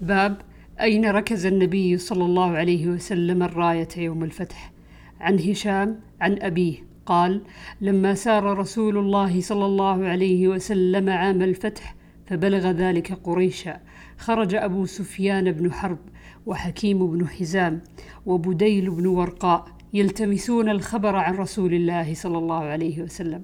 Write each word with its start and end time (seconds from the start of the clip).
باب 0.00 0.36
أين 0.80 1.04
ركز 1.04 1.46
النبي 1.46 1.98
صلى 1.98 2.24
الله 2.24 2.50
عليه 2.50 2.86
وسلم 2.86 3.42
الراية 3.42 3.88
يوم 3.96 4.24
الفتح؟ 4.24 4.72
عن 5.20 5.38
هشام 5.38 6.00
عن 6.20 6.38
أبيه. 6.42 6.86
قال 7.06 7.42
لما 7.80 8.14
سار 8.14 8.58
رسول 8.58 8.98
الله 8.98 9.40
صلى 9.40 9.64
الله 9.64 10.06
عليه 10.06 10.48
وسلم 10.48 11.08
عام 11.08 11.42
الفتح 11.42 11.96
فبلغ 12.26 12.70
ذلك 12.70 13.12
قريشا. 13.24 13.80
خرج 14.18 14.54
أبو 14.54 14.86
سفيان 14.86 15.52
بن 15.52 15.72
حرب 15.72 15.98
وحكيم 16.46 17.06
بن 17.06 17.28
حزام 17.28 17.80
وبديل 18.26 18.90
بن 18.90 19.06
ورقاء 19.06 19.66
يلتمسون 19.94 20.68
الخبر 20.68 21.16
عن 21.16 21.34
رسول 21.34 21.74
الله 21.74 22.14
صلى 22.14 22.38
الله 22.38 22.64
عليه 22.64 23.02
وسلم. 23.02 23.42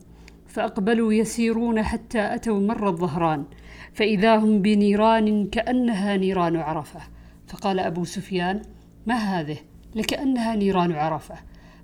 فأقبلوا 0.53 1.12
يسيرون 1.12 1.82
حتى 1.82 2.34
أتوا 2.34 2.61
مر 2.61 2.89
الظهران 2.89 3.45
فإذا 3.93 4.37
هم 4.37 4.62
بنيران 4.62 5.46
كأنها 5.46 6.16
نيران 6.16 6.57
عرفة. 6.57 7.01
فقال 7.48 7.79
أبو 7.79 8.05
سفيان 8.05 8.62
ما 9.06 9.15
هذه؟ 9.15 9.56
لكأنها 9.95 10.56
نيران 10.56 10.92
عرفة. 10.92 11.34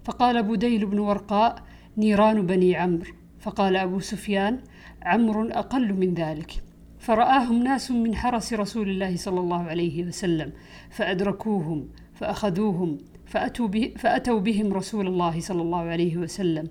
فقال 0.05 0.43
بديل 0.43 0.87
بن 0.87 0.99
ورقاء 0.99 1.63
نيران 1.97 2.47
بني 2.47 2.77
عمرو. 2.77 3.13
فقال 3.41 3.77
أبو 3.77 4.01
سفيان 4.01 4.59
عمرو 5.03 5.49
أقل 5.49 5.95
من 5.95 6.15
ذلك. 6.15 6.63
فرآهم 6.99 7.63
ناس 7.63 7.91
من 7.91 8.15
حرس 8.15 8.53
رسول 8.53 8.89
الله 8.89 9.17
صلى 9.17 9.41
الله 9.41 9.63
عليه 9.63 10.05
وسلم 10.05 10.53
فأدركوهم 10.91 11.89
فأخذوهم 12.15 12.99
فأتوا, 13.27 13.69
به 13.69 13.95
فأتوا 13.99 14.41
بهم 14.41 14.73
رسول 14.73 15.07
الله 15.07 15.41
صلى 15.41 15.63
الله 15.63 15.81
عليه 15.81 16.17
وسلم. 16.17 16.69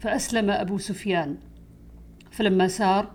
فأسلم 0.00 0.50
أبو 0.50 0.78
سفيان. 0.78 1.36
فلما 2.30 2.68
سار 2.68 3.10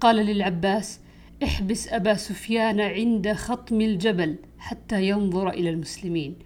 قال 0.00 0.16
للعباس 0.16 1.00
احبس 1.42 1.88
أبا 1.88 2.14
سفيان 2.14 2.80
عند 2.80 3.32
خطم 3.32 3.80
الجبل 3.80 4.36
حتى 4.58 5.08
ينظر 5.08 5.48
إلى 5.50 5.70
المسلمين. 5.70 6.36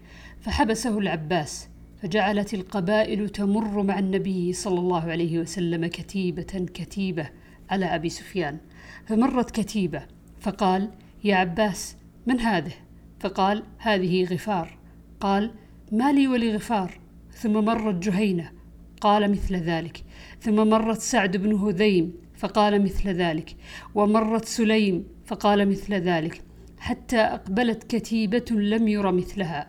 فحبسه 0.41 0.99
العباس 0.99 1.69
فجعلت 2.03 2.55
القبائل 2.55 3.29
تمر 3.29 3.83
مع 3.83 3.99
النبي 3.99 4.53
صلى 4.53 4.81
الله 4.81 5.11
عليه 5.11 5.39
وسلم 5.39 5.87
كتيبة 5.87 6.67
كتيبة 6.75 7.31
على 7.71 7.87
أبي 7.87 8.09
سفيان. 8.09 8.59
فمرت 9.07 9.51
كتيبة 9.51 10.03
فقال 10.41 10.91
يا 11.25 11.37
عباس 11.37 11.97
من 12.27 12.41
هذه؟ 12.41 12.73
فقال 13.21 13.63
هذه 13.79 14.25
غفار. 14.25 14.79
قال 15.21 15.51
ما 15.93 16.13
لي 16.13 16.29
ولغفار. 16.29 17.01
ثم 17.33 17.53
مرت 17.53 17.95
جهينة 17.95 18.64
قال 19.01 19.31
مثل 19.31 19.57
ذلك. 19.57 20.05
ثم 20.41 20.69
مرت 20.69 21.01
سعد 21.01 21.37
بن 21.37 21.55
هذيم 21.55 22.13
فقال 22.37 22.83
مثل 22.83 23.09
ذلك. 23.09 23.57
ومرت 23.95 24.45
سليم 24.45 25.07
فقال 25.25 25.69
مثل 25.69 25.95
ذلك. 25.95 26.43
حتى 26.79 27.17
أقبلت 27.17 27.97
كتيبة 27.97 28.45
لم 28.51 28.89
ير 28.89 29.13
مثلها. 29.13 29.69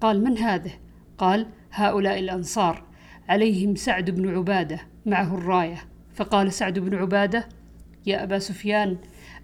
قال 0.00 0.24
من 0.24 0.38
هذه؟ 0.38 0.72
قال 1.18 1.46
هؤلاء 1.72 2.18
الأنصار. 2.18 2.84
عليهم 3.28 3.74
سعد 3.74 4.10
بن 4.10 4.36
عبادة 4.36 4.80
معه 5.06 5.34
الراية. 5.34 5.84
فقال 6.14 6.52
سعد 6.52 6.78
بن 6.78 6.94
عبادة 6.94 7.48
يا 8.06 8.22
أبا 8.22 8.38
سفيان 8.38 8.96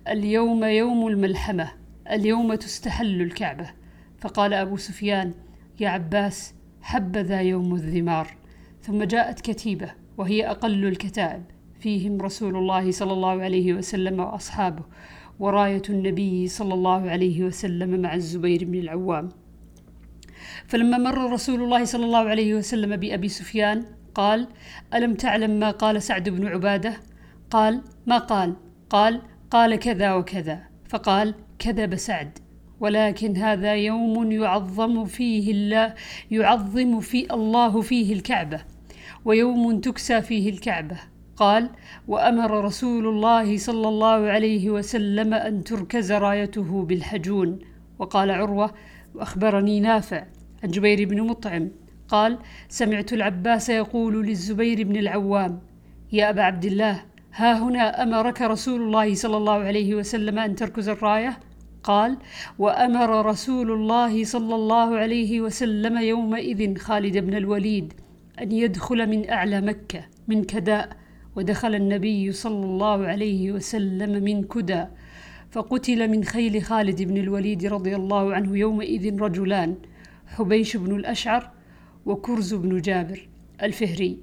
اليوم 0.08 0.64
يوم 0.64 1.08
الملحمة 1.08 1.72
اليوم 2.10 2.54
تستحل 2.54 3.22
الكعبة. 3.22 3.70
فقال 4.18 4.54
أبو 4.54 4.76
سفيان 4.76 5.34
يا 5.80 5.88
عباس 5.88 6.54
حبذا 6.82 7.40
يوم 7.40 7.74
الذمار. 7.74 8.36
ثم 8.89 9.05
جاءت 9.05 9.41
كتيبة 9.41 9.91
وهي 10.19 10.50
أقل 10.50 10.84
الكتائب. 10.84 11.42
فيهم 11.81 12.20
رسول 12.20 12.56
الله 12.56 12.91
صلى 12.91 13.12
الله 13.12 13.42
عليه 13.42 13.72
وسلم 13.72 14.20
وأصحابه 14.20 14.83
وراية 15.39 15.83
النبي 15.91 16.48
صلى 16.48 16.75
الله 16.75 17.11
عليه 17.11 17.42
وسلم 17.42 18.00
مع 18.00 18.14
الزبير 18.14 18.64
بن 18.64 18.75
العوام. 18.75 19.28
فلما 20.67 20.98
مر 20.98 21.33
رسول 21.33 21.62
الله 21.62 21.84
صلى 21.84 22.05
الله 22.05 22.19
عليه 22.19 22.55
وسلم 22.55 22.97
بأبي 22.97 23.28
سفيان 23.28 23.84
قال 24.14 24.48
ألم 24.95 25.14
تعلم 25.14 25.51
ما 25.51 25.70
قال 25.70 26.02
سعد 26.02 26.29
بن 26.29 26.46
عبادة؟ 26.46 26.96
قال 27.51 27.83
ما 28.07 28.18
قال؟ 28.18 28.57
قال 28.91 29.23
قال 29.51 29.77
كذا 29.77 30.14
وكذا. 30.14 30.62
فقال 30.89 31.35
كذب 31.58 31.95
سعد. 31.95 32.39
ولكن 32.80 33.36
هذا 33.36 33.74
يوم 33.74 34.33
يعظم 34.33 35.05
فيه 35.05 35.52
الله 35.52 35.95
يعظم 36.30 37.01
في 37.01 37.35
الله 37.35 37.80
فيه 37.80 38.12
الكعبة. 38.12 38.77
ويوم 39.28 39.80
تكسى 39.80 40.22
فيه 40.22 40.50
الكعبة. 40.50 40.96
قال 41.36 41.70
وأمر 42.08 42.64
رسول 42.64 43.06
الله 43.06 43.58
صلى 43.58 43.89
الله 43.89 44.30
عليه 44.34 44.70
وسلم 44.70 45.34
أن 45.34 45.64
تركز 45.64 46.12
رايته 46.12 46.84
بالحجون. 46.84 47.58
وقال 47.98 48.30
عروة 48.30 48.70
وأخبرني 49.14 49.80
نافع 49.80 50.24
عن 50.64 50.70
جبير 50.70 51.08
بن 51.08 51.20
مطعم. 51.20 51.70
قال 52.08 52.38
سمعت 52.68 53.12
العباس 53.12 53.68
يقول 53.68 54.27
للزبير 54.27 54.83
بن 54.83 54.96
العوام 54.96 55.61
يا 56.12 56.30
أبا 56.30 56.42
عبد 56.42 56.64
الله 56.64 57.02
ها 57.34 57.58
هنا 57.58 58.02
أمرك 58.02 58.42
رسول 58.42 58.83
الله 58.83 59.14
صلى 59.14 59.36
الله 59.36 59.58
عليه 59.58 59.94
وسلم 59.94 60.38
أن 60.38 60.55
تركز 60.55 60.88
الراية؟ 60.88 61.38
قال 61.83 62.18
وأمر 62.58 63.27
رسول 63.27 63.72
الله 63.72 64.24
صلى 64.24 64.55
الله 64.55 64.96
عليه 64.96 65.40
وسلم 65.40 65.98
يومئذ 65.98 66.78
خالد 66.78 67.18
بن 67.18 67.36
الوليد. 67.36 68.08
أن 68.42 68.52
يدخل 68.52 69.06
من 69.06 69.30
أعلى 69.30 69.60
مكة 69.60 70.04
من 70.28 70.44
كداء 70.44 70.96
ودخل 71.36 71.74
النبي 71.74 72.32
صلى 72.32 72.64
الله 72.64 73.06
عليه 73.06 73.52
وسلم 73.52 74.24
من 74.24 74.44
كدى 74.44 74.84
فقتل 75.50 76.10
من 76.10 76.24
خيل 76.24 76.62
خالد 76.62 77.02
بن 77.02 77.16
الوليد 77.16 77.66
رضي 77.66 77.96
الله 77.96 78.34
عنه 78.34 78.58
يومئذ 78.58 79.20
رجلان 79.20 79.76
حبيش 80.26 80.76
بن 80.76 80.96
الأشعر 80.96 81.50
وكرز 82.06 82.54
بن 82.54 82.80
جابر 82.80 83.28
الفهري. 83.62 84.18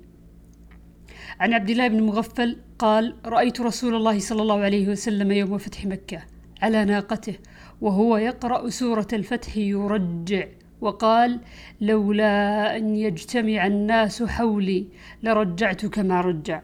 عن 1.40 1.54
عبد 1.54 1.70
الله 1.70 1.88
بن 1.88 2.04
مغفل 2.04 2.58
قال 2.80 3.16
رأيت 3.26 3.62
رسول 3.62 3.96
الله 3.96 4.20
صلى 4.20 4.42
الله 4.42 4.60
عليه 4.60 4.90
وسلم 4.90 5.32
يوم 5.32 5.58
فتح 5.58 5.86
مكة 5.86 6.24
على 6.62 6.86
ناقته 6.86 7.36
وهو 7.82 8.18
يقرأ 8.18 8.70
سورة 8.70 9.08
الفتح 9.14 9.58
يرجع. 9.58 10.46
وقال 10.86 11.40
لولا 11.82 12.78
أن 12.78 12.96
يجتمع 12.96 13.68
الناس 13.68 14.24
حولي 14.24 14.88
لرجعت 15.24 15.86
كما 15.86 16.22
رجع. 16.22 16.62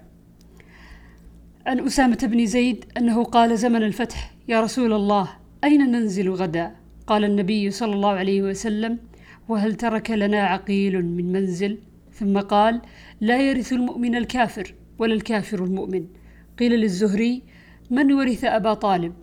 عن 1.65 1.79
أسامة 1.79 2.17
بن 2.23 2.45
زيد 2.45 2.85
أنه 2.97 3.23
قال 3.23 3.57
زمن 3.57 3.83
الفتح. 3.83 4.33
يا 4.47 4.61
رسول 4.61 4.93
الله 4.93 5.29
أين 5.63 5.91
ننزل 5.91 6.29
غدا؟ 6.29 6.71
قال 7.07 7.23
النبي 7.23 7.71
صلى 7.71 7.93
الله 7.93 8.09
عليه 8.09 8.41
وسلم 8.41 8.99
وهل 9.49 9.75
ترك 9.75 10.11
لنا 10.11 10.41
عقيل 10.41 11.05
من 11.05 11.31
منزل؟ 11.31 11.77
ثم 12.13 12.39
قال 12.39 12.81
لا 13.21 13.41
يرث 13.49 13.73
المؤمن 13.73 14.15
الكافر 14.15 14.73
ولا 14.99 15.13
الكافر 15.13 15.63
المؤمن. 15.63 16.05
قيل 16.59 16.71
للزهري 16.71 17.41
من 17.91 18.13
ورث 18.13 18.45
أبا 18.45 18.73
طالب؟ 18.73 19.13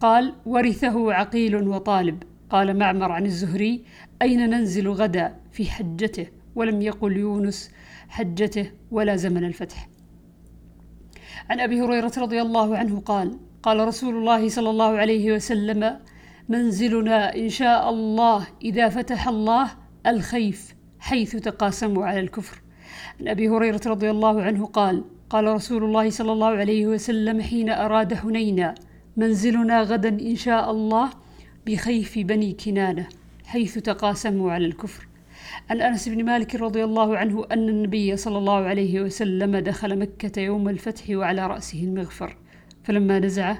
قال 0.00 0.34
ورثه 0.46 1.12
عقيل 1.12 1.68
وطالب. 1.68 2.22
قال 2.50 2.78
معمر 2.78 3.12
عن 3.12 3.26
الزهري 3.26 3.84
أين 4.24 4.50
ننزل 4.50 4.88
غدا 4.88 5.36
في 5.52 5.70
حجته؟ 5.70 6.26
ولم 6.54 6.82
يقل 6.82 7.16
يونس 7.16 7.70
حجته 8.08 8.70
ولا 8.90 9.16
زمن 9.16 9.44
الفتح. 9.44 9.88
عن 11.50 11.60
أبي 11.60 11.80
هريرة 11.80 12.12
رضي 12.18 12.42
الله 12.42 12.76
عنه 12.76 13.00
قال 13.00 13.38
قال 13.62 13.88
رسول 13.88 14.14
الله 14.16 14.48
صلى 14.48 14.70
الله 14.70 14.96
عليه 14.96 15.32
وسلم 15.32 15.96
منزلنا 16.48 17.36
إن 17.36 17.48
شاء 17.48 17.90
الله 17.90 18.46
إذا 18.62 18.88
فتح 18.88 19.28
الله 19.28 19.70
الخيف 20.06 20.74
حيث 20.98 21.36
تقاسموا 21.36 22.06
على 22.06 22.20
الكفر. 22.20 22.62
عن 23.20 23.28
أبي 23.28 23.48
هريرة 23.48 23.80
رضي 23.86 24.10
الله 24.10 24.42
عنه 24.42 24.66
قال 24.66 25.04
قال 25.30 25.44
رسول 25.44 25.84
الله 25.84 26.10
صلى 26.10 26.32
الله 26.32 26.52
عليه 26.62 26.86
وسلم 26.86 27.40
حين 27.40 27.70
أراد 27.70 28.14
حنينا 28.14 28.74
منزلنا 29.16 29.82
غدا 29.82 30.08
إن 30.08 30.36
شاء 30.36 30.70
الله 30.70 31.10
بخيف 31.66 32.18
بني 32.18 32.52
كنانة. 32.52 33.08
حيث 33.44 33.78
تقاسموا 33.78 34.52
على 34.52 34.66
الكفر. 34.66 35.08
عن 35.70 35.80
أنس 35.80 36.08
بن 36.08 36.24
مالك 36.24 36.54
رضي 36.54 36.84
الله 36.84 37.16
عنه 37.18 37.44
أن 37.52 37.68
النبي 37.68 38.16
صلى 38.16 38.38
الله 38.38 38.64
عليه 38.64 39.00
وسلم 39.00 39.56
دخل 39.56 39.98
مكة 39.98 40.40
يوم 40.40 40.68
الفتح 40.68 41.04
وعلى 41.10 41.46
رأسه 41.46 41.84
المغفر. 41.84 42.36
فلما 42.84 43.18
نزعه 43.18 43.58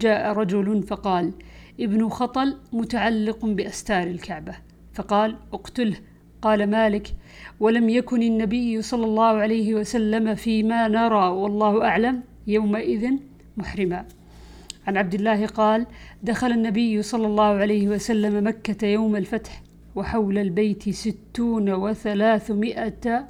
جاء 0.00 0.32
رجل 0.32 0.82
فقال 0.82 1.32
ابن 1.80 2.08
خطل 2.08 2.56
متعلق 2.72 3.46
بأستار 3.46 4.06
الكعبة. 4.06 4.54
فقال 4.94 5.36
اقتله. 5.52 5.96
قال 6.42 6.70
مالك 6.70 7.14
ولم 7.60 7.88
يكن 7.88 8.22
النبي 8.22 8.82
صلى 8.82 9.04
الله 9.04 9.24
عليه 9.24 9.74
وسلم 9.74 10.34
فيما 10.34 10.88
نرى 10.88 11.28
والله 11.28 11.84
أعلم 11.84 12.22
يومئذ 12.46 13.10
محرما. 13.56 14.06
عن 14.86 14.96
عبد 14.96 15.14
الله 15.14 15.46
قال 15.46 15.86
دخل 16.22 16.52
النبي 16.52 17.02
صلى 17.02 17.26
الله 17.26 17.44
عليه 17.44 17.88
وسلم 17.88 18.46
مكة 18.46 18.86
يوم 18.86 19.16
الفتح 19.16 19.62
وحول 19.94 20.38
البيت 20.38 20.88
ستون 20.90 21.72
وثلاثمائة 21.72 23.26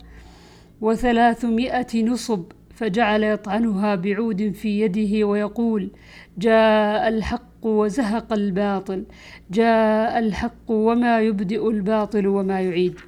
وثلاثمائة 0.80 2.04
نصب 2.04 2.44
فجعل 2.74 3.24
يطعنها 3.24 3.94
بعود 3.94 4.50
في 4.50 4.80
يده 4.80 5.26
ويقول 5.26 5.90
جاء 6.38 7.08
الحق 7.08 7.66
وزهق 7.66 8.32
الباطل 8.32 9.04
جاء 9.50 10.18
الحق 10.18 10.70
وما 10.70 11.20
يبدئ 11.20 11.68
الباطل 11.70 12.26
وما 12.26 12.60
يعيد 12.60 13.00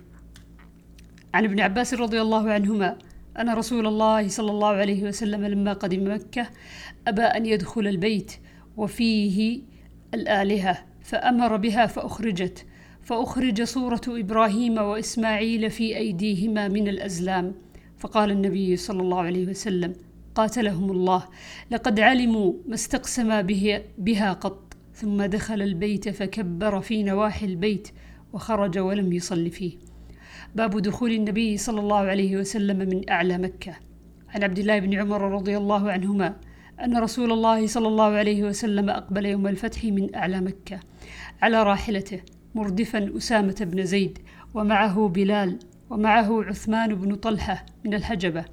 عن 1.34 1.44
ابن 1.44 1.60
عباس 1.60 1.94
رضي 1.94 2.20
الله 2.20 2.50
عنهما 2.50 2.96
أن 3.40 3.50
رسول 3.50 3.87
الله 3.87 4.29
صلى 4.29 4.50
الله 4.50 4.69
عليه 4.69 5.02
وسلم 5.02 5.44
لما 5.44 5.73
قدم 5.73 6.14
مكة 6.14 6.46
أبى 7.08 7.23
أن 7.23 7.46
يدخل 7.46 7.87
البيت 7.87 8.32
وفيه 8.76 9.61
الآلهة 10.14 10.79
فأمر 11.02 11.56
بها 11.56 11.87
فأخرجت. 11.87 12.67
فأخرج 13.02 13.62
صورة 13.62 14.00
إبراهيم 14.08 14.79
وإسماعيل 14.79 15.70
في 15.70 15.96
أيديهما 15.96 16.69
من 16.69 16.88
الأزلام. 16.88 17.55
فقال 17.99 18.31
النبي 18.31 18.76
صلى 18.76 19.02
الله 19.02 19.20
عليه 19.20 19.46
وسلم 19.46 19.93
قاتلهم 20.34 20.91
الله. 20.91 21.25
لقد 21.70 22.00
علموا 22.00 22.52
ما 22.67 22.75
استقسما 22.75 23.41
به 23.41 23.82
بها 23.99 24.32
قط. 24.32 24.76
ثم 24.94 25.23
دخل 25.23 25.62
البيت 25.62 26.08
فكبر 26.08 26.81
في 26.81 27.02
نواحي 27.02 27.46
البيت 27.46 27.88
وخرج 28.32 28.79
ولم 28.79 29.12
يصل 29.12 29.50
فيه. 29.50 29.88
باب 30.54 30.78
دخول 30.78 31.12
النبي 31.12 31.56
صلى 31.56 31.80
الله 31.80 31.96
عليه 31.96 32.36
وسلم 32.36 32.78
من 32.78 33.10
أعلى 33.10 33.38
مكة. 33.38 33.76
عن 34.28 34.42
عبد 34.42 34.58
الله 34.58 34.78
بن 34.78 34.94
عمر 34.94 35.32
رضي 35.32 35.56
الله 35.56 35.92
عنهما 35.92 36.36
أن 36.84 36.98
رسول 36.98 37.32
الله 37.32 37.66
صلى 37.66 37.88
الله 37.88 38.04
عليه 38.04 38.44
وسلم 38.44 38.90
أقبل 38.90 39.26
يوم 39.26 39.46
الفتح 39.46 39.84
من 39.84 40.14
أعلى 40.14 40.40
مكة 40.40 40.80
على 41.42 41.62
راحلته 41.62 42.20
مردفا 42.54 43.16
أسامة 43.16 43.56
بن 43.60 43.84
زيد 43.84 44.18
ومعه 44.54 45.08
بلال 45.08 45.58
ومعه 45.90 46.44
عثمان 46.44 46.94
بن 46.94 47.14
طلحة 47.14 47.66
من 47.84 47.94
الحجبة 47.94 48.44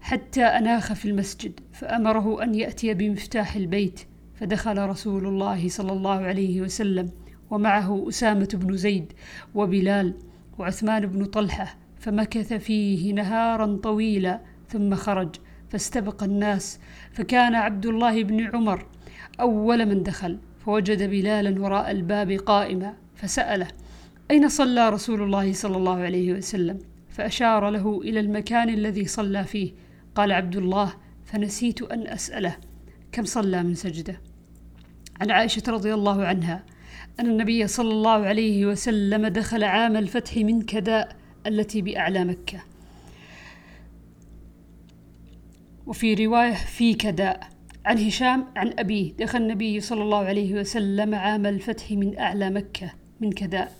حتى 0.00 0.42
أناخ 0.42 0.92
في 0.92 1.08
المسجد 1.08 1.60
فأمره 1.72 2.42
أن 2.42 2.54
يأتي 2.54 2.94
بمفتاح 2.94 3.56
البيت 3.56 4.00
فدخل 4.34 4.78
رسول 4.78 5.26
الله 5.26 5.68
صلى 5.68 5.92
الله 5.92 6.20
عليه 6.20 6.60
وسلم 6.60 7.10
ومعه 7.50 8.08
أسامة 8.08 8.48
بن 8.54 8.76
زيد 8.76 9.12
وبلال 9.54 10.14
وعثمان 10.58 11.06
بن 11.06 11.24
طلحة 11.24 11.76
فمكث 12.00 12.52
فيه 12.52 13.12
نهارا 13.12 13.76
طويلا 13.82 14.40
ثم 14.68 14.94
خرج 14.94 15.36
فاستبق 15.70 16.22
الناس 16.22 16.78
فكان 17.12 17.54
عبد 17.54 17.86
الله 17.86 18.22
بن 18.22 18.46
عمر 18.54 18.86
أول 19.40 19.86
من 19.86 20.02
دخل 20.02 20.38
فوجد 20.64 21.10
بلالا 21.10 21.62
وراء 21.62 21.90
الباب 21.90 22.32
قائما 22.32 22.94
فسأله 23.14 23.68
أين 24.30 24.48
صلى 24.48 24.88
رسول 24.88 25.22
الله 25.22 25.52
صلى 25.52 25.76
الله 25.76 25.96
عليه 25.96 26.32
وسلم؟ 26.32 26.78
فأشار 27.10 27.70
له 27.70 28.00
إلى 28.00 28.20
المكان 28.20 28.68
الذي 28.68 29.04
صلى 29.04 29.44
فيه. 29.44 29.72
قال 30.14 30.32
عبد 30.32 30.56
الله 30.56 30.92
فنسيت 31.24 31.82
أن 31.82 32.06
أسأله 32.06 32.56
كم 33.12 33.24
صلى 33.24 33.62
من 33.62 33.74
سجدة؟ 33.74 34.20
عن 35.20 35.30
عائشة 35.30 35.62
رضي 35.68 35.94
الله 35.94 36.24
عنها 36.24 36.64
أن 37.20 37.26
النبي 37.26 37.66
صلى 37.66 37.90
الله 37.90 38.26
عليه 38.26 38.66
وسلم 38.66 39.26
دخل 39.26 39.64
عام 39.64 39.96
الفتح 39.96 40.36
من 40.36 40.62
كداء 40.62 41.16
التي 41.46 41.82
بأعلى 41.82 42.24
مكة. 42.24 42.58
وفي 45.86 46.14
رواية 46.14 46.54
في 46.54 46.94
كداء 46.94 47.48
عن 47.84 47.98
هشام 47.98 48.46
عن 48.56 48.74
أبيه 48.78 49.12
دخل 49.12 49.38
النبي 49.38 49.80
صلى 49.80 50.02
الله 50.02 50.18
عليه 50.18 50.54
وسلم 50.54 51.14
عام 51.14 51.46
الفتح 51.46 51.90
من 51.92 52.18
أعلى 52.18 52.50
مكة 52.50 52.92
من 53.20 53.32
كداء. 53.32 53.72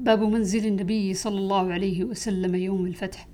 باب 0.00 0.22
منزل 0.22 0.66
النبي 0.66 1.14
صلى 1.14 1.38
الله 1.38 1.72
عليه 1.72 2.04
وسلم 2.04 2.54
يوم 2.54 2.86
الفتح. 2.86 3.28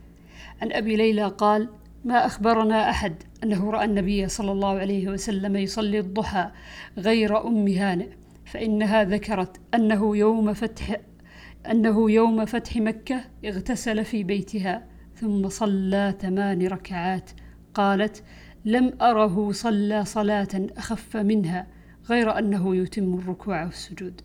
عن 0.62 0.73
أبي 0.73 0.97
ليلى 0.97 1.29
قال 1.29 1.69
ما 2.05 2.27
أخبرنا 2.27 2.91
أحد 2.91 3.15
أنه 3.44 3.70
رأى 3.70 3.85
النبي 3.85 4.29
صلى 4.29 4.53
الله 4.53 4.79
عليه 4.79 5.09
وسلم 5.09 5.56
يصلي 5.56 5.99
الضحى 5.99 6.50
غير 6.99 7.47
أم 7.47 7.69
هانئ. 7.69 8.09
فإنها 8.46 9.05
ذكرت 9.05 9.61
أنه 9.75 10.17
يوم 10.17 10.52
فتح 10.52 11.00
أنه 11.70 12.11
يوم 12.11 12.44
فتح 12.44 12.76
مكة 12.76 13.25
اغتسل 13.44 14.05
في 14.05 14.25
بيتها 14.25 14.87
ثم 15.14 15.49
صلى 15.49 16.14
ثمان 16.20 16.67
ركعات. 16.67 17.31
قالت 17.75 18.23
لم 18.64 18.93
أره 19.02 19.52
صلى 19.52 20.05
صلاة 20.05 20.49
أخف 20.76 21.17
منها 21.17 21.67
غير 22.08 22.38
أنه 22.38 22.76
يتم 22.76 23.14
الركوع 23.14 23.64
والسجود. 23.64 24.20